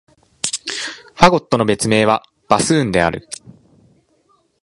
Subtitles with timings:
[1.13, 3.29] ファゴットの別名は、バスーンである。